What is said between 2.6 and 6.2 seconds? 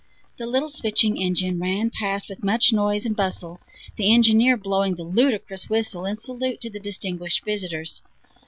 noise and bustle, the engineer blowing the ludicrous whistle in